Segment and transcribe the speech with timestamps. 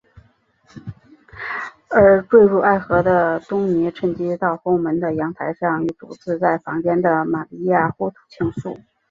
[1.89, 8.81] 而坠入爱河的东尼趁机到后门的阳台上与独自在房间的玛利亚互吐情愫。